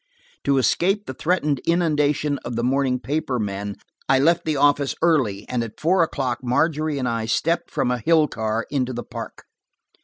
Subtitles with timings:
[0.45, 3.75] To escape the threatened inundation of the morning paper men,
[4.09, 7.99] I left the office early, and at four o'clock Margery and I stepped from a
[8.03, 9.43] hill car into the park.